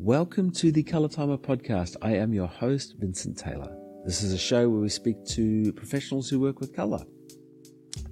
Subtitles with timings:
[0.00, 1.96] Welcome to the Color Timer podcast.
[2.02, 3.76] I am your host, Vincent Taylor.
[4.06, 7.02] This is a show where we speak to professionals who work with color.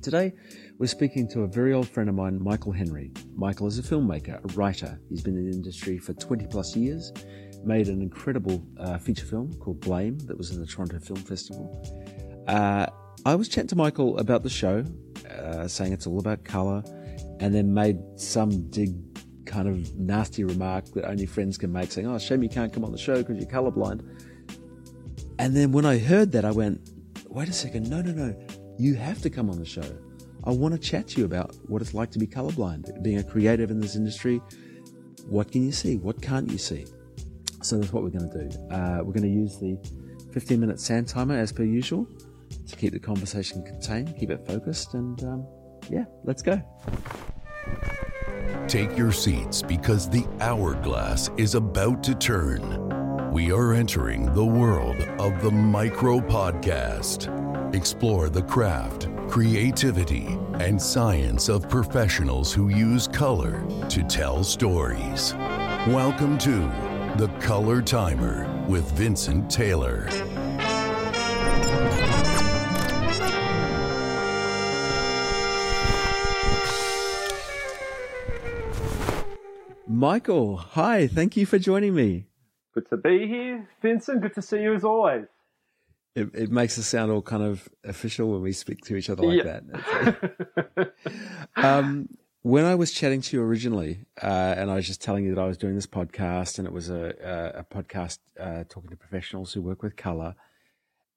[0.02, 0.32] Today,
[0.78, 3.12] we're speaking to a very old friend of mine, Michael Henry.
[3.36, 4.98] Michael is a filmmaker, a writer.
[5.08, 7.12] He's been in the industry for 20 plus years,
[7.64, 12.44] made an incredible uh, feature film called Blame that was in the Toronto Film Festival.
[12.48, 12.86] Uh,
[13.24, 14.84] I was chatting to Michael about the show,
[15.30, 16.82] uh, saying it's all about color,
[17.38, 18.92] and then made some dig
[19.56, 22.84] kind of nasty remark that only friends can make, saying, "Oh, shame you can't come
[22.84, 24.00] on the show because you're colorblind."
[25.38, 26.78] And then when I heard that, I went,
[27.28, 28.36] "Wait a second, no, no, no,
[28.78, 29.90] you have to come on the show.
[30.44, 33.24] I want to chat to you about what it's like to be colorblind, being a
[33.24, 34.42] creative in this industry.
[35.26, 35.96] What can you see?
[35.96, 36.84] What can't you see?"
[37.62, 38.48] So that's what we're going to do.
[38.70, 39.72] Uh, we're going to use the
[40.32, 42.06] 15 minute sand timer as per usual
[42.68, 45.46] to keep the conversation contained, keep it focused, and um,
[45.88, 46.60] yeah, let's go.
[48.68, 53.30] Take your seats because the hourglass is about to turn.
[53.30, 57.32] We are entering the world of the micro podcast.
[57.76, 65.34] Explore the craft, creativity, and science of professionals who use color to tell stories.
[65.86, 66.58] Welcome to
[67.18, 70.08] The Color Timer with Vincent Taylor.
[79.96, 82.26] Michael, hi, thank you for joining me.
[82.74, 84.20] Good to be here, Vincent.
[84.20, 85.24] Good to see you as always.
[86.14, 89.22] It, it makes us sound all kind of official when we speak to each other
[89.22, 89.60] like Yeah.
[89.62, 90.92] that.
[91.56, 92.10] um,
[92.42, 95.40] when I was chatting to you originally, uh, and I was just telling you that
[95.40, 97.14] I was doing this podcast, and it was a,
[97.56, 100.34] a, a podcast uh, talking to professionals who work with color,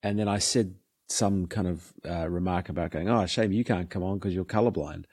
[0.01, 0.75] and then I said
[1.09, 4.45] some kind of uh, remark about going, "Oh, shame you can't come on because you're
[4.45, 5.03] colorblind,"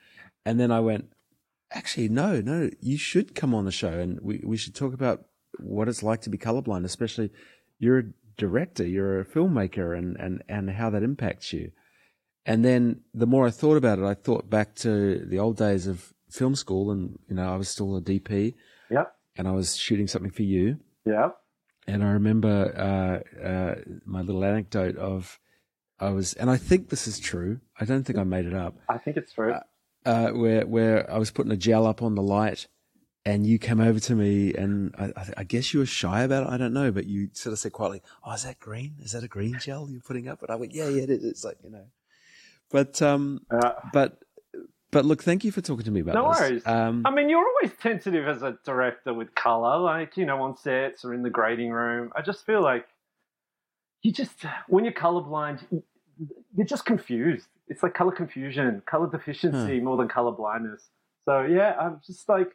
[0.45, 1.11] and then I went,
[1.73, 5.25] "Actually, no, no, you should come on the show, and we we should talk about
[5.59, 7.31] what it's like to be colorblind, especially
[7.79, 8.05] you're a
[8.37, 11.73] director, you're a filmmaker, and and and how that impacts you."
[12.45, 15.87] And then the more I thought about it, I thought back to the old days
[15.87, 18.55] of film school, and you know, I was still a DP,
[18.91, 19.13] Yep.
[19.37, 21.31] and I was shooting something for you, Yeah.
[21.89, 23.75] and I remember uh, uh,
[24.05, 25.41] my little anecdote of
[25.99, 27.61] I was, and I think this is true.
[27.81, 28.77] I don't think I made it up.
[28.89, 29.53] I think it's true.
[29.55, 29.61] Uh,
[30.33, 32.67] where where I was putting a gel up on the light,
[33.25, 36.51] and you came over to me, and I, I, guess you were shy about it.
[36.51, 38.95] I don't know, but you sort of said quietly, "Oh, is that green?
[39.01, 41.25] Is that a green gel you're putting up?" And I went, "Yeah, yeah, it is."
[41.25, 41.87] It's like you know,
[42.71, 44.19] but um, Uh, but
[44.93, 46.23] but look, thank you for talking to me about this.
[46.23, 46.41] No this.
[46.41, 46.67] worries.
[46.67, 50.57] Um, I mean, you're always tentative as a director with color, like, you know, on
[50.57, 52.13] sets or in the grading room.
[52.17, 52.87] I just feel like
[54.03, 55.65] you just, when you're colorblind,
[56.57, 57.49] you're just confused.
[57.69, 60.89] It's like color confusion, color deficiency more than color blindness.
[61.25, 62.49] So, yeah, I'm just like,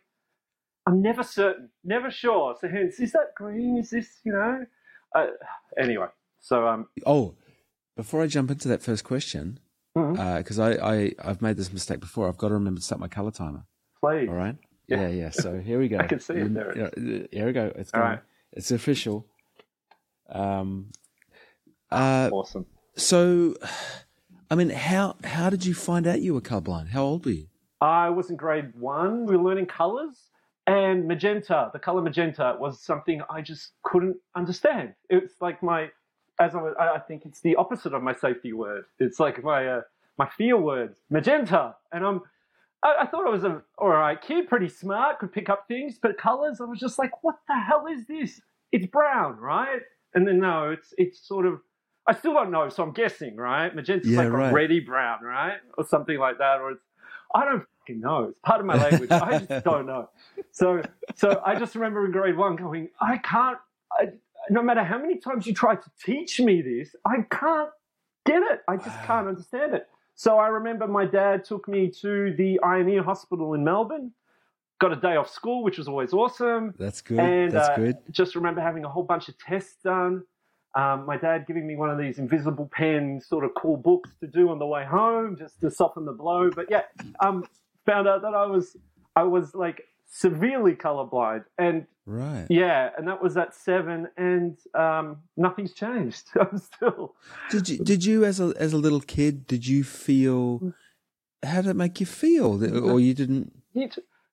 [0.88, 2.56] I'm never certain, never sure.
[2.60, 3.78] So, hence, is that green?
[3.78, 4.66] Is this, you know?
[5.14, 5.28] Uh,
[5.78, 6.08] anyway,
[6.40, 7.36] so, um, oh,
[7.98, 9.60] before I jump into that first question,
[9.94, 12.30] because I, I I've made this mistake before.
[12.30, 13.66] I've got to remember to start my color timer.
[14.00, 14.30] please.
[14.30, 14.56] All right.
[14.88, 15.02] Yeah.
[15.02, 15.30] Yeah, yeah.
[15.32, 15.98] So here we go.
[16.00, 16.90] I can see it there.
[16.98, 17.72] Yeah, Here we go.
[17.76, 18.12] It's All going.
[18.12, 18.20] right.
[18.54, 19.28] It's official.
[20.30, 20.92] Um.
[21.92, 22.30] Uh.
[22.32, 22.66] Awesome.
[22.96, 23.56] So,
[24.52, 26.90] I mean, how how did you find out you were colorblind?
[26.90, 27.48] How old were you?
[27.80, 29.26] I was in grade one.
[29.26, 30.30] We were learning colors,
[30.68, 34.94] and magenta, the color magenta, was something I just couldn't understand.
[35.10, 35.90] It's like my,
[36.38, 38.84] as I, I think it's the opposite of my safety word.
[39.00, 39.82] It's like my uh,
[40.18, 42.20] my fear word, magenta, and I'm.
[42.84, 45.98] I, I thought I was a all right kid, pretty smart, could pick up things,
[46.02, 48.42] but colors, I was just like, what the hell is this?
[48.74, 49.80] It's brown, right?
[50.14, 51.62] And then no, it's it's sort of.
[52.08, 53.74] I still don't know, so I'm guessing, right?
[53.76, 54.50] Magenta's Yeah, like right.
[54.50, 56.84] a reddy brown, right, or something like that, or it's
[57.34, 58.26] I don't fucking know.
[58.26, 59.12] It's part of my language.
[59.12, 60.10] I just don't know.
[60.52, 60.82] So,
[61.16, 63.58] so I just remember in grade one going, I can't.
[63.92, 64.10] I,
[64.50, 67.70] no matter how many times you try to teach me this, I can't
[68.26, 68.62] get it.
[68.68, 69.88] I just can't understand it.
[70.16, 74.12] So I remember my dad took me to the Eye and Ear Hospital in Melbourne.
[74.80, 76.74] Got a day off school, which was always awesome.
[76.78, 77.20] That's good.
[77.20, 77.98] And That's uh, good.
[78.12, 80.24] just remember having a whole bunch of tests done.
[80.76, 84.28] Um, my dad giving me one of these invisible pen sort of cool books to
[84.28, 86.50] do on the way home, just to soften the blow.
[86.50, 86.84] But yeah,
[87.20, 87.44] um,
[87.86, 88.78] found out that I was
[89.16, 92.48] I was like severely colorblind, and Right.
[92.50, 96.30] yeah, and that was at seven, and um, nothing's changed.
[96.40, 97.16] I'm still
[97.50, 100.74] Did you did you as a as a little kid did you feel
[101.44, 103.52] how did it make you feel or you didn't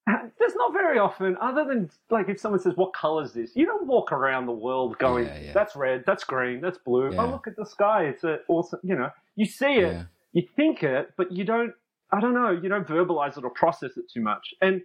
[0.39, 3.67] there's not very often, other than like if someone says, "What color is this?" You
[3.67, 5.53] don't walk around the world going, Yeah, yeah.
[5.53, 7.25] "That's red, that's green, that's blue." Oh, yeah.
[7.25, 8.81] Oh, look at the sky; it's a awesome.
[8.83, 11.73] You know, you see it, you think it, but you don't.
[12.11, 12.51] I don't know.
[12.51, 14.55] You don't verbalize it or process it too much.
[14.63, 14.81] And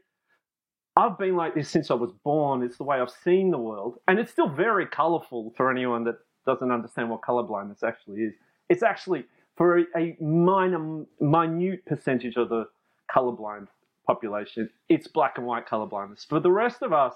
[0.97, 2.61] I've been like this since I was born.
[2.63, 3.99] It's the way I've seen the world.
[4.07, 8.33] And it's still very colorful for anyone that doesn't understand what colorblindness actually is.
[8.69, 9.25] It's actually
[9.55, 12.65] for a, a minor, minute percentage of the
[13.09, 13.67] colorblind
[14.05, 16.25] population, it's black and white color blindness.
[16.27, 17.13] For the rest of us,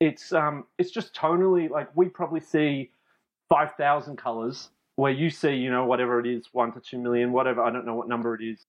[0.00, 2.90] it's um, it's just tonally like we probably see
[3.48, 7.32] five thousand colors, where you see you know whatever it is, one to two million,
[7.32, 7.62] whatever.
[7.62, 8.66] I don't know what number it is.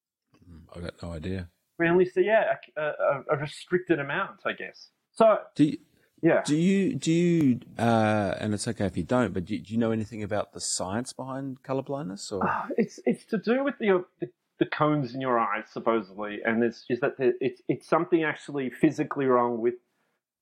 [0.76, 1.50] I got no idea.
[1.80, 4.90] We only see yeah a, a, a restricted amount, I guess.
[5.12, 5.78] So Do you,
[6.22, 9.62] yeah, do you do you uh, and it's okay if you don't, but do you,
[9.62, 12.32] do you know anything about the science behind colorblindness?
[12.32, 14.30] Or Uh, it's it's to do with the, the
[14.60, 18.70] the cones in your eyes supposedly, and it's is that the, it's it's something actually
[18.70, 19.76] physically wrong with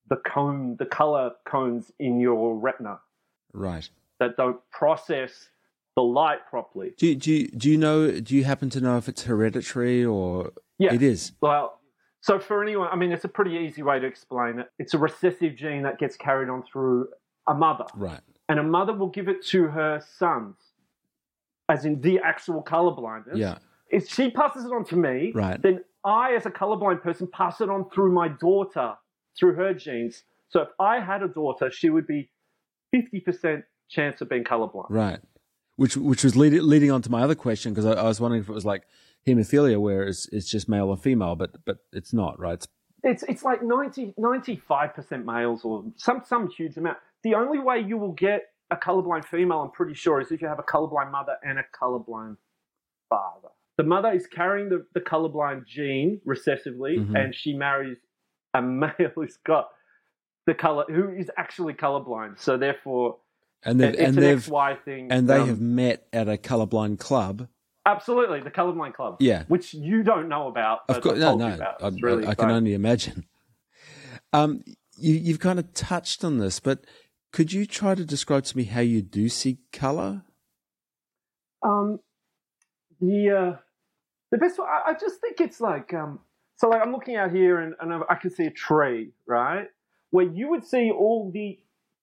[0.08, 3.00] the cone, the color cones in your retina
[3.52, 3.88] right?
[4.20, 5.48] that don't process
[5.96, 6.92] the light properly.
[6.98, 8.20] Do you, do you, do you know?
[8.20, 10.92] Do you happen to know if it's hereditary or Yeah.
[10.92, 11.32] it is?
[11.40, 11.80] Well,
[12.20, 14.70] so for anyone, I mean, it's a pretty easy way to explain it.
[14.78, 17.08] It's a recessive gene that gets carried on through
[17.46, 18.20] a mother, Right.
[18.48, 20.56] and a mother will give it to her sons,
[21.68, 23.36] as in the actual color blindness.
[23.38, 23.58] Yeah.
[23.94, 25.60] If she passes it on to me, Right.
[25.62, 28.94] then I, as a colorblind person, pass it on through my daughter,
[29.38, 30.24] through her genes.
[30.48, 32.30] So if I had a daughter, she would be
[32.94, 34.86] 50% chance of being colorblind.
[34.90, 35.20] Right.
[35.76, 38.42] Which which was lead, leading on to my other question because I, I was wondering
[38.42, 38.84] if it was like
[39.26, 42.54] hemophilia, where it's, it's just male or female, but but it's not, right?
[42.54, 42.68] It's,
[43.02, 46.98] It's it's like 90, 95% males or some some huge amount.
[47.24, 50.48] The only way you will get a colorblind female, I'm pretty sure, is if you
[50.48, 52.36] have a colorblind mother and a colorblind
[53.08, 53.43] father.
[53.76, 57.18] The mother is carrying the, the colorblind gene recessively, Mhm.
[57.24, 57.98] and she marries
[58.54, 59.70] a male who's got
[60.46, 62.38] the color who is actually colorblind.
[62.38, 63.18] So therefore,
[63.64, 65.10] and they've and an they've XY thing.
[65.10, 67.48] and they Um, have met at a colorblind club.
[67.86, 69.16] absolutely the colorblind club.
[69.20, 69.44] Yeah.
[69.48, 70.80] which you don't know about.
[70.88, 71.46] Of course, no, no.
[71.80, 73.24] I, really I can only imagine.
[74.32, 74.62] Um,
[74.98, 76.84] you, you've kind of touched on this, but
[77.32, 80.22] could you try to describe to me how you do see color?
[81.62, 82.00] Um,
[83.00, 83.56] the uh,
[84.34, 86.18] the best one, I, I just think it's like um,
[86.56, 86.68] so.
[86.68, 89.68] Like I'm looking out here and, and I can see a tree, right?
[90.10, 91.56] Where you would see all the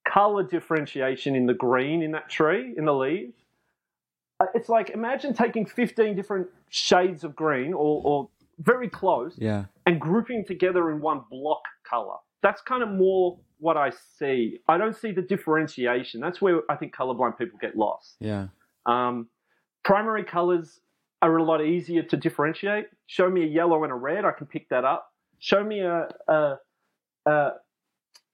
[0.08, 3.34] color differentiation in the green in that tree in the leaves.
[4.40, 8.30] Uh, It's like imagine taking 15 different shades of green, or, or
[8.60, 9.66] very close, Yeah.
[9.86, 12.16] and grouping together in one block color.
[12.42, 14.60] That's kind of more what I see.
[14.70, 16.22] I don't see the differentiation.
[16.22, 18.16] That's where I think colorblind people get lost.
[18.20, 18.48] Yeah.
[18.86, 19.28] Um,
[19.84, 20.80] primary colors
[21.22, 22.88] are a lot easier to differentiate.
[23.08, 25.14] Show me a yellow and a red, I can pick that up.
[25.40, 26.56] Show me a a,
[27.26, 27.52] a,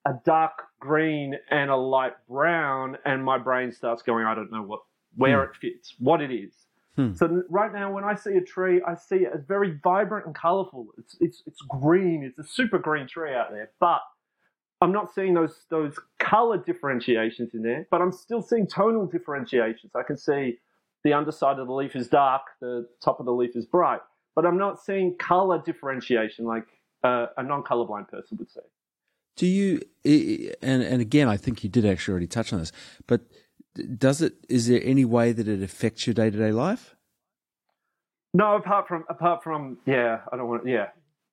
[0.06, 4.64] a dark green and a light brown, and my brain starts going, I don't know
[4.64, 4.82] what
[5.16, 6.54] where it fits, what it is.
[6.96, 7.14] Hmm.
[7.14, 10.36] So right now, when I see a tree, I see it as very vibrant and
[10.36, 10.88] colorful.
[10.98, 12.24] It's it's it's green.
[12.24, 14.02] It's a super green tree out there, but
[14.82, 17.88] I'm not seeing those those color differentiations in there.
[17.92, 19.92] But I'm still seeing tonal differentiations.
[19.96, 20.58] I can see
[21.08, 24.02] the underside of the leaf is dark, the top of the leaf is bright,
[24.36, 26.68] but I'm not seeing color differentiation like
[27.04, 28.60] uh, a non-colorblind person would see.
[29.38, 29.82] Do you?
[30.62, 32.74] And and again, I think you did actually already touch on this,
[33.06, 33.22] but
[33.98, 34.34] does it?
[34.50, 36.96] Is there any way that it affects your day to day life?
[38.34, 40.88] No, apart from apart from yeah, I don't want yeah,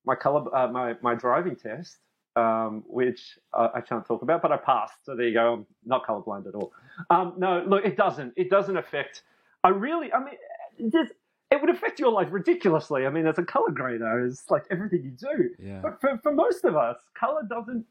[0.05, 1.97] my color uh, my my driving test,
[2.37, 5.53] um, which I, I can't talk about, but I passed, so there you go.
[5.55, 6.73] I'm not colorblind at all.
[7.11, 8.35] Um, no, look, it doesn't.
[8.37, 9.23] It doesn't affect.
[9.65, 10.35] I really, I mean,
[10.79, 11.13] it, just,
[11.51, 13.07] it would affect your life ridiculously.
[13.07, 15.51] I mean, as a color grader, it's like everything you do.
[15.59, 15.81] Yeah.
[15.83, 17.85] But for, for most of us, color doesn't,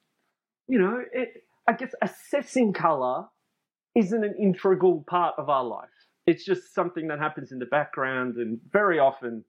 [0.67, 3.25] you know, it, I guess assessing color
[3.95, 5.89] isn't an integral part of our life.
[6.25, 9.43] It's just something that happens in the background, and very often,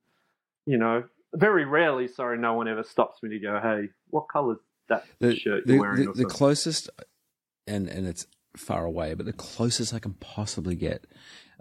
[0.67, 1.05] you know,
[1.35, 5.37] very rarely, sorry, no one ever stops me to go, hey, what color's that The,
[5.37, 6.07] shirt you're wearing?
[6.07, 6.91] the, the closest,
[7.67, 8.27] and and it's
[8.57, 11.07] far away, but the closest I can possibly get,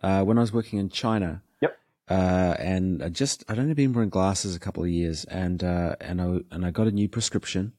[0.03, 1.41] uh, when I was working in China.
[1.61, 1.77] Yep.
[2.09, 5.95] Uh, and I just I'd only been wearing glasses a couple of years, and uh,
[6.01, 7.73] and I and I got a new prescription,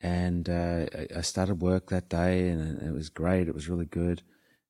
[0.00, 3.48] and uh, I, I started work that day, and it was great.
[3.48, 4.22] It was really good.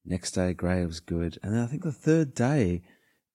[0.04, 0.82] Next day, great.
[0.82, 2.82] It was good, and then I think the third day,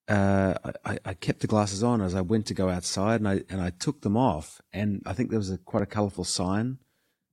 [0.07, 3.43] uh, I, I kept the glasses on as I went to go outside, and I
[3.49, 6.79] and I took them off, and I think there was a quite a colourful sign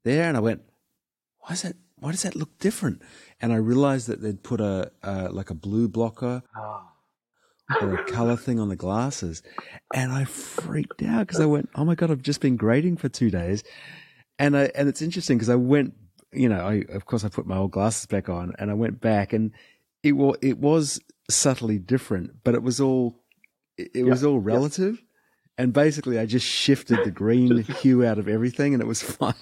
[0.05, 0.63] there, and I went,
[1.39, 1.77] "Why is that?
[2.01, 3.03] Why does that look different?"
[3.41, 6.93] And I realised that they'd put a uh, like a blue blocker Ah.
[7.81, 9.43] or a colour thing on the glasses,
[9.95, 13.09] and I freaked out because I went, "Oh my god, I've just been grading for
[13.09, 13.63] two days,"
[14.39, 15.95] and I and it's interesting because I went,
[16.33, 19.01] you know, I of course I put my old glasses back on, and I went
[19.01, 19.53] back, and
[20.03, 21.01] it was it was
[21.31, 23.23] subtly different, but it was all
[23.77, 25.03] it, it was all relative,
[25.59, 29.35] and basically I just shifted the green hue out of everything, and it was fun.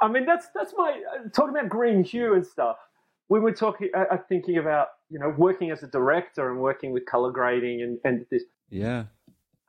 [0.00, 2.76] I mean, that's that's my uh, talking about green hue and stuff.
[3.28, 6.92] When we're talking, uh, uh, thinking about you know working as a director and working
[6.92, 8.44] with color grading and and this.
[8.70, 9.04] Yeah.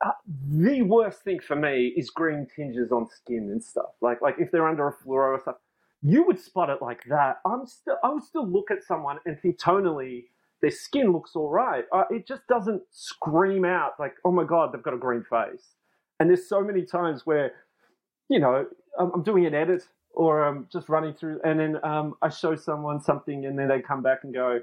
[0.04, 0.12] Uh,
[0.48, 3.90] the worst thing for me is green tinges on skin and stuff.
[4.00, 5.56] Like like if they're under a fluoro or stuff,
[6.02, 7.40] you would spot it like that.
[7.44, 10.24] I'm still I would still look at someone and think tonally
[10.62, 11.84] their skin looks all right.
[11.92, 15.74] Uh, it just doesn't scream out like oh my god they've got a green face.
[16.18, 17.52] And there's so many times where
[18.28, 18.66] you know
[18.98, 19.82] I'm, I'm doing an edit
[20.12, 23.80] or I'm just running through, and then um, I show someone something, and then they
[23.80, 24.60] come back and go,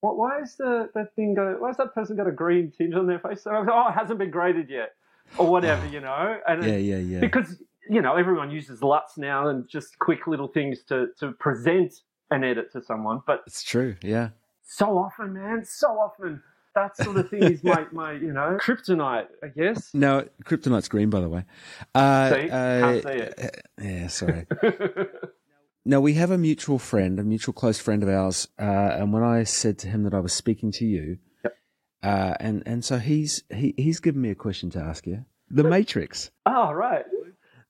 [0.00, 0.16] "What?
[0.16, 1.56] Why is the that thing go?
[1.58, 3.88] Why has that person got a green tinge on their face?" So I go, "Oh,
[3.88, 4.94] it hasn't been graded yet,
[5.38, 7.20] or whatever, you know." And Yeah, yeah, yeah.
[7.20, 12.02] because you know everyone uses LUTs now and just quick little things to to present
[12.30, 13.96] an edit to someone, but It's true.
[14.02, 14.30] Yeah.
[14.64, 16.42] so often, man, so often.
[16.74, 19.94] That sort of thing is my, my, you know, kryptonite, I guess.
[19.94, 21.44] No, kryptonite's green, by the way.
[21.94, 22.48] Uh, See?
[22.48, 23.66] Can't uh, see it.
[23.80, 24.46] Yeah, sorry.
[25.86, 29.22] No, we have a mutual friend, a mutual close friend of ours, uh, and when
[29.22, 31.56] I said to him that I was speaking to you, Yep.
[32.02, 35.62] uh, and and so he's he, he's given me a question to ask you: the
[35.62, 37.04] Matrix, oh, right.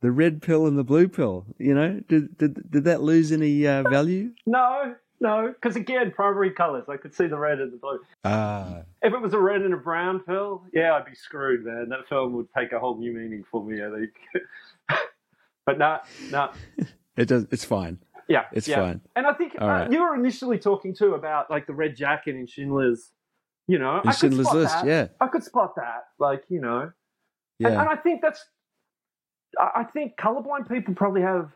[0.00, 1.44] the red pill and the blue pill.
[1.58, 4.30] You know, did did, did that lose any uh, value?
[4.46, 6.84] No, no, because again, primary colors.
[6.86, 7.98] I could see the red and the blue.
[8.24, 11.88] Ah, If it was a red and a brown film, yeah, I'd be screwed, man.
[11.88, 14.10] That film would take a whole new meaning for me, I think.
[15.66, 15.98] but no,
[16.30, 16.50] no,
[17.16, 17.46] it does.
[17.50, 17.98] It's fine.
[18.28, 18.76] yeah, It's yeah.
[18.76, 19.00] fine.
[19.16, 19.90] And I think uh, right.
[19.90, 23.10] you were initially talking too about like the red jacket in Schindler's.
[23.66, 24.86] You know, In I could Schindler's spot List, that.
[24.86, 25.06] yeah.
[25.22, 26.04] I could spot that.
[26.18, 26.92] Like you know,
[27.58, 28.44] Yeah, and, and I think that's.
[29.58, 31.50] I I think colorblind people probably have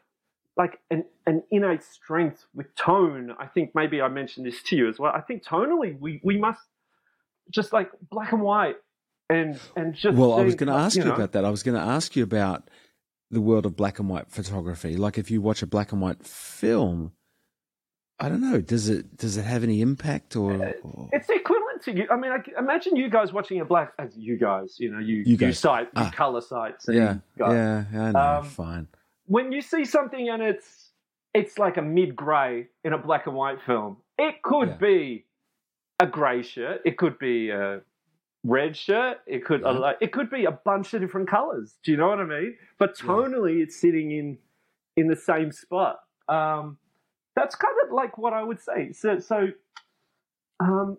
[0.59, 3.33] like an, an innate strength with tone.
[3.39, 5.13] I think maybe I mentioned this to you as well.
[5.15, 6.61] I think tonally we, we must
[7.51, 8.77] just like black and white
[9.31, 10.17] and and just.
[10.19, 11.45] well, I was going to ask you, know, about that.
[11.45, 12.69] I was going to ask you about
[13.31, 14.97] the world of black and white photography.
[14.97, 17.13] Like, if you watch a black and white film,
[18.19, 18.61] I don't know.
[18.61, 20.75] Does it does it have any impact or?
[20.83, 22.09] or- It's equivalent to you.
[22.11, 23.93] I mean, I imagine you guys watching a black.
[23.99, 26.11] As you guys, you know, you You you, site, you Ah.
[26.13, 26.87] color sites.
[26.89, 27.53] Yeah, you guys.
[27.93, 28.39] yeah, I know.
[28.41, 28.89] Um, fine.
[29.29, 30.93] When you see something and it's
[31.35, 34.77] it's like a mid grey in a black and white film, it could Yeah.
[34.77, 35.27] be
[36.01, 37.83] a grey shirt, it could be a
[38.45, 39.93] red shirt, it could Yeah.
[40.01, 41.77] it could be a bunch of different colours.
[41.85, 42.57] Do you know what I mean?
[42.79, 43.09] But Yeah.
[43.09, 44.39] tonally, it's sitting in
[44.97, 46.01] in the same spot.
[46.29, 46.79] Um,
[47.37, 48.93] that's kind of like what I would say.
[48.93, 49.49] So so.
[50.61, 50.99] Um,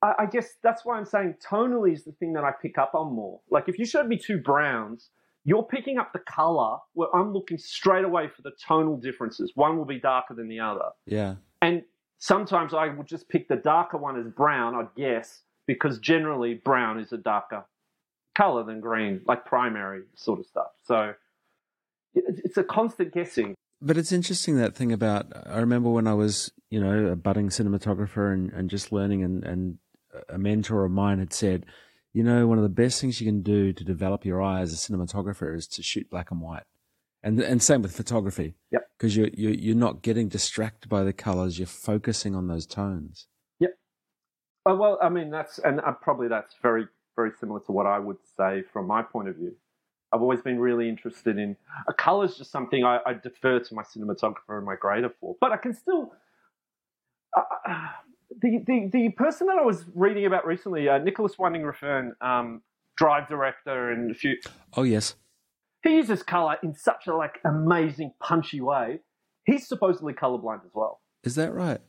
[0.00, 2.94] I, I guess that's why I'm saying tonally is the thing that I pick up
[2.94, 3.40] on more.
[3.50, 5.10] Like if you showed me two browns,
[5.44, 9.52] you're picking up the color where I'm looking straight away for the tonal differences.
[9.54, 10.90] One will be darker than the other.
[11.06, 11.82] Yeah, And
[12.18, 16.98] sometimes I would just pick the darker one as brown, I'd guess, because generally brown
[16.98, 17.64] is a darker
[18.36, 20.70] color than green, like primary sort of stuff.
[20.84, 21.14] So
[22.14, 23.54] it's a constant guessing.
[23.80, 25.26] but it's interesting that thing about.
[25.46, 29.44] I remember when I was, you know, a budding cinematographer and, and just learning, and,
[29.44, 29.78] and
[30.28, 31.66] a mentor of mine had said,
[32.12, 34.72] you know, one of the best things you can do to develop your eye as
[34.72, 36.64] a cinematographer is to shoot black and white,
[37.22, 38.54] and and same with photography.
[38.72, 38.82] Yep.
[38.98, 41.58] Because you're, you're you're not getting distracted by the colors.
[41.58, 43.26] You're focusing on those tones.
[44.66, 47.98] Oh, well, I mean, that's, and uh, probably that's very, very similar to what I
[47.98, 49.56] would say from my point of view.
[50.12, 51.56] I've always been really interested in,
[51.88, 55.36] a color is just something I, I defer to my cinematographer and my grader for,
[55.40, 56.12] but I can still,
[57.34, 57.88] uh, uh,
[58.40, 62.62] the, the, the person that I was reading about recently, uh, Nicolas Winding Refn, um,
[62.96, 64.36] Drive director and a few,
[64.76, 65.14] Oh yes.
[65.84, 68.98] he uses color in such a like amazing punchy way.
[69.44, 71.00] He's supposedly colorblind as well.
[71.22, 71.80] Is that right?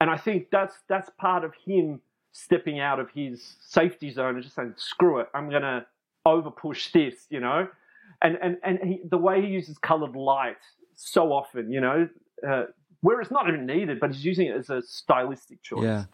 [0.00, 2.00] And I think that's that's part of him
[2.32, 5.86] stepping out of his safety zone and just saying, "Screw it, I'm gonna
[6.24, 7.66] over push this," you know.
[8.22, 10.56] And and and he, the way he uses colored light
[10.94, 12.08] so often, you know,
[12.48, 12.64] uh,
[13.04, 15.84] where it's not even needed, but he's using it as a stylistic choice.
[15.84, 16.04] Yeah.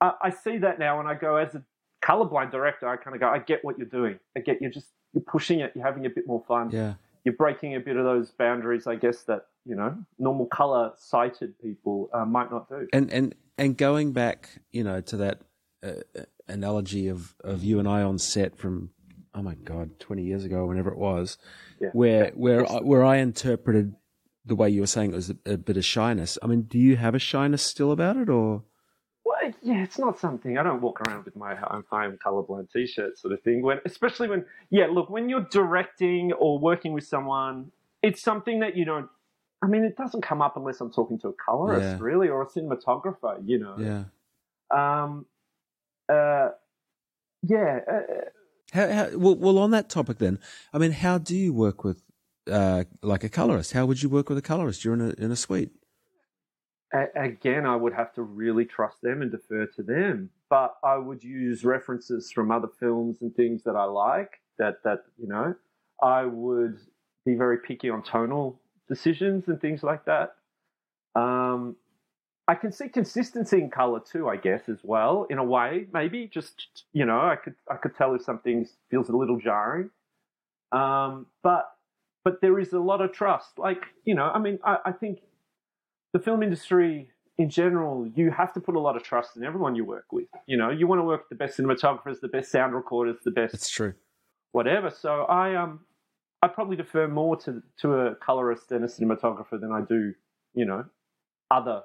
[0.00, 1.62] I, I see that now, and I go as a
[2.02, 4.18] colorblind director, I kind of go, I get what you're doing.
[4.36, 6.94] I get you're just you're pushing it, you're having a bit more fun Yeah.
[7.24, 11.58] you're breaking a bit of those boundaries, I guess, that you know normal color sighted
[11.58, 12.86] people uh, might not do.
[12.92, 15.40] and and and going back, you know, to that
[15.82, 15.94] uh,
[16.46, 18.90] analogy of of you and I on set from
[19.34, 21.36] oh my god, twenty years ago, whenever it was,
[21.80, 21.88] Yeah.
[21.92, 23.94] where where I, where I interpreted
[24.48, 26.38] the way you were saying it was a, a bit of shyness.
[26.42, 28.64] I mean, do you have a shyness still about it, or
[29.24, 33.18] Well, yeah, it's not something I don't walk around with my I'm I'm colorblind T-shirt
[33.18, 33.62] sort of thing.
[33.62, 37.70] When especially when yeah, look, when you're directing or working with someone,
[38.02, 39.08] it's something that you don't.
[39.62, 41.98] I mean, it doesn't come up unless I'm talking to a colorist, Yeah.
[42.00, 43.40] really, or a cinematographer.
[43.44, 43.76] You know.
[43.78, 44.04] yeah,
[45.02, 45.26] Um.
[46.08, 46.50] Uh.
[47.42, 47.80] Yeah.
[47.90, 48.00] Uh,
[48.72, 50.38] How, how, well, well, on that topic, then,
[50.74, 52.02] I mean, how do you work with
[52.48, 53.72] uh, like a colorist?
[53.72, 54.84] How would you work with a colorist?
[54.84, 55.70] You're in a in a suite.
[56.92, 60.30] Again, I would have to really trust them and defer to them.
[60.48, 64.40] But I would use references from other films and things that I like.
[64.58, 65.54] That that you know,
[66.02, 66.78] I would
[67.24, 70.36] be very picky on tonal decisions and things like that.
[71.14, 71.76] Um,
[72.48, 75.26] I can see consistency in color too, I guess, as well.
[75.28, 79.10] In a way, maybe just you know, I could I could tell if something feels
[79.10, 79.90] a little jarring.
[80.72, 81.68] Um, but
[82.28, 83.58] but there is a lot of trust.
[83.58, 85.20] Like you know, I mean, I, I think
[86.12, 87.08] the film industry
[87.38, 90.26] in general, you have to put a lot of trust in everyone you work with.
[90.46, 93.30] You know, you want to work with the best cinematographers, the best sound recorders, the
[93.30, 93.54] best.
[93.54, 93.94] It's true.
[94.52, 94.90] Whatever.
[94.90, 95.80] So I um,
[96.42, 100.12] I probably defer more to to a colorist and a cinematographer than I do,
[100.52, 100.84] you know,
[101.50, 101.84] other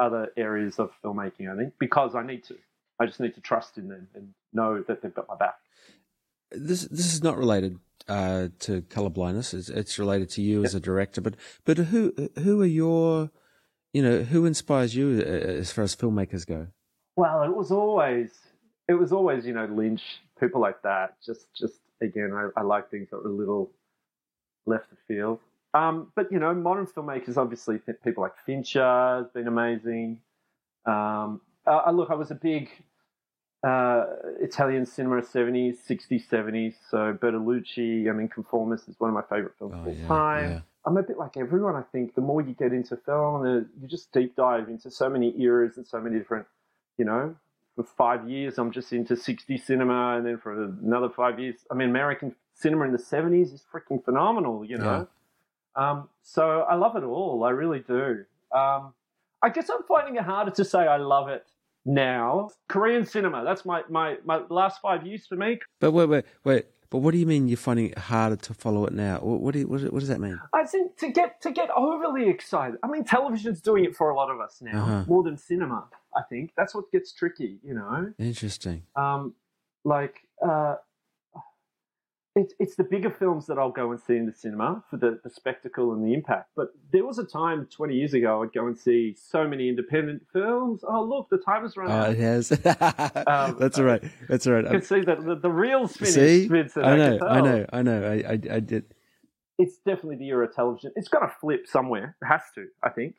[0.00, 1.52] other areas of filmmaking.
[1.52, 2.56] I think because I need to.
[2.98, 5.56] I just need to trust in them and know that they've got my back.
[6.52, 7.78] This this is not related
[8.08, 9.54] uh, to color blindness.
[9.54, 11.20] It's, it's related to you as a director.
[11.20, 13.30] But but who who are your
[13.92, 16.68] you know who inspires you uh, as far as filmmakers go?
[17.16, 18.30] Well, it was always
[18.88, 20.02] it was always you know Lynch,
[20.38, 21.16] people like that.
[21.24, 23.70] Just just again, I, I like things that were a little
[24.66, 25.38] left of field.
[25.72, 30.20] Um, but you know, modern filmmakers, obviously, people like Fincher has been amazing.
[30.84, 32.70] Um, uh, look, I was a big
[33.62, 34.04] uh,
[34.40, 36.74] Italian cinema 70s, 60s, 70s.
[36.90, 40.06] So Bertolucci, I mean, Conformist is one of my favorite films oh, of all yeah,
[40.06, 40.50] time.
[40.50, 40.60] Yeah.
[40.86, 42.14] I'm a bit like everyone, I think.
[42.14, 43.44] The more you get into film,
[43.80, 46.46] you just deep dive into so many eras and so many different,
[46.96, 47.36] you know,
[47.76, 50.16] for five years, I'm just into 60 cinema.
[50.16, 54.02] And then for another five years, I mean, American cinema in the 70s is freaking
[54.02, 55.06] phenomenal, you know?
[55.76, 55.90] Yeah.
[55.90, 57.44] Um, so I love it all.
[57.44, 58.24] I really do.
[58.52, 58.94] Um,
[59.42, 61.46] I guess I'm finding it harder to say I love it
[61.84, 62.50] now.
[62.68, 65.58] Korean cinema, that's my, my, my last five years for me.
[65.80, 66.66] But wait, wait, wait.
[66.90, 69.18] But what do you mean you're finding it harder to follow it now?
[69.20, 70.40] What, what, do you, what, what does that mean?
[70.52, 72.78] I think to get to get overly excited.
[72.82, 75.04] I mean, television's doing it for a lot of us now, uh-huh.
[75.06, 75.86] more than cinema.
[76.16, 77.58] I think that's what gets tricky.
[77.62, 78.12] You know.
[78.18, 78.82] Interesting.
[78.96, 79.34] Um,
[79.84, 80.76] like uh,
[82.36, 85.18] it's it's the bigger films that I'll go and see in the cinema for the,
[85.24, 86.50] the spectacle and the impact.
[86.54, 90.22] But there was a time 20 years ago I'd go and see so many independent
[90.32, 90.84] films.
[90.86, 92.10] Oh, look, the time has run oh, out.
[92.10, 92.52] it has.
[93.26, 94.02] um, That's all right.
[94.28, 94.64] That's all right.
[94.64, 96.46] You can see that the, the reel's finished, see?
[96.46, 96.86] Vincent.
[96.86, 98.04] I know, I, I know, I know.
[98.04, 98.94] I, I, I did.
[99.58, 100.92] It's definitely the era of television.
[100.94, 102.16] It's going to flip somewhere.
[102.22, 103.16] It has to, I think.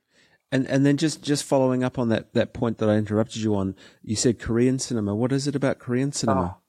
[0.54, 3.56] And and then just, just following up on that, that point that I interrupted you
[3.56, 5.16] on, you said Korean cinema.
[5.16, 6.58] What is it about Korean cinema?
[6.58, 6.62] Oh,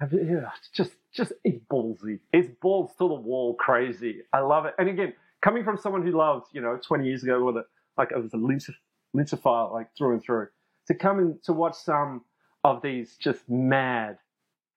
[0.00, 2.20] have you, yeah, just just it's ballsy.
[2.32, 4.22] It's balls to the wall, crazy.
[4.32, 4.74] I love it.
[4.78, 7.64] And again, coming from someone who loved, you know, 20 years ago, with it,
[7.96, 8.70] like I was a Lynch,
[9.16, 10.48] Lynchophile, like through and through,
[10.86, 12.22] to come and to watch some
[12.64, 14.18] of these just mad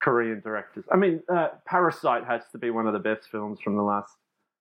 [0.02, 0.84] Korean directors.
[0.90, 4.10] I mean, uh, Parasite has to be one of the best films from the last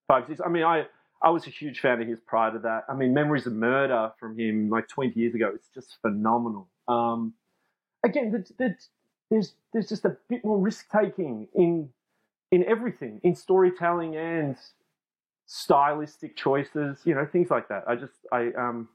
[0.08, 0.40] five years.
[0.46, 0.86] I mean, I
[1.24, 2.86] I was a huge fan of his prior to that.
[2.90, 5.52] I mean, Memories of Murder from him like 20 years ago.
[5.54, 6.68] It's just phenomenal.
[6.88, 7.34] Um,
[8.04, 8.76] again, the, the
[9.32, 11.90] there's there's just a bit more risk taking in
[12.52, 14.58] in everything, in storytelling and
[15.48, 17.86] stylistic choices, you know, things like that.
[17.88, 18.90] I just I um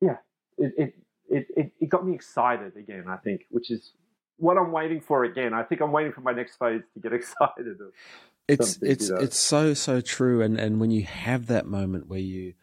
[0.00, 0.16] yeah,
[0.58, 0.94] it it
[1.28, 3.92] it, it, it got me excited again, I think, which is
[4.38, 5.52] what I'm waiting for again.
[5.52, 7.92] I think I'm waiting for my next phase to get excited of
[8.48, 9.20] it's it's you know.
[9.20, 12.54] it's so so true and and when you have that moment where you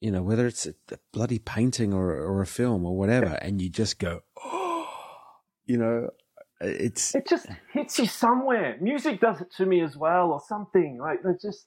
[0.00, 0.74] you know whether it's a,
[1.12, 3.38] bloody painting or or a film or whatever yeah.
[3.40, 4.59] and you just go oh
[5.70, 6.10] you know,
[6.60, 8.76] it's it just hits you somewhere.
[8.80, 11.66] Music does it to me as well, or something like there's just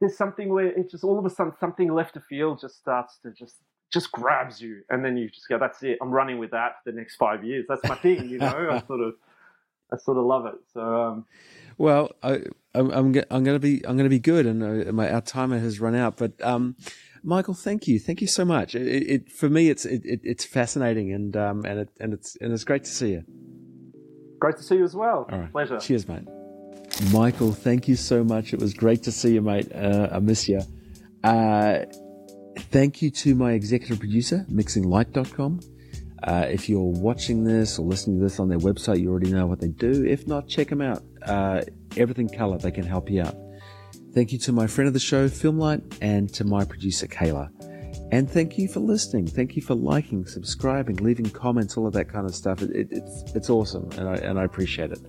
[0.00, 3.18] there's something where it just all of a sudden something left of field just starts
[3.22, 3.56] to just
[3.92, 5.98] just grabs you, and then you just go, "That's it.
[6.02, 7.66] I'm running with that for the next five years.
[7.68, 9.14] That's my thing." You know, I sort of
[9.92, 10.58] I sort of love it.
[10.74, 11.26] So, um,
[11.78, 12.42] well, I,
[12.74, 15.20] I'm I'm, I'm going to be I'm going to be good, and uh, my our
[15.20, 16.76] timer has run out, but um,
[17.22, 18.74] Michael, thank you, thank you so much.
[18.74, 22.52] It, it for me, it's it, it's fascinating, and um, and it, and it's and
[22.52, 23.24] it's great to see you.
[24.38, 25.26] Great to see you as well.
[25.30, 25.52] All right.
[25.52, 25.78] Pleasure.
[25.78, 26.24] Cheers, mate.
[27.12, 28.52] Michael, thank you so much.
[28.52, 29.70] It was great to see you, mate.
[29.72, 30.60] Uh, I miss you.
[31.22, 31.80] Uh,
[32.58, 35.60] thank you to my executive producer, mixinglight.com.
[36.22, 39.46] Uh, if you're watching this or listening to this on their website, you already know
[39.46, 40.04] what they do.
[40.04, 41.02] If not, check them out.
[41.22, 41.62] Uh,
[41.96, 43.34] everything color, they can help you out.
[44.12, 47.50] Thank you to my friend of the show, Filmlight, and to my producer, Kayla.
[48.12, 49.28] And thank you for listening.
[49.28, 52.60] Thank you for liking, subscribing, leaving comments, all of that kind of stuff.
[52.60, 55.00] It, it, it's it's awesome, and I and I appreciate it.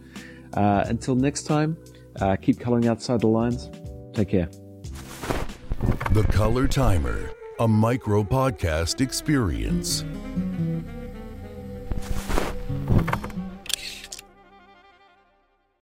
[0.53, 1.77] Uh, until next time,
[2.19, 3.69] uh, keep coloring outside the lines.
[4.13, 4.49] Take care.
[6.11, 10.03] The Color Timer, a micro podcast experience.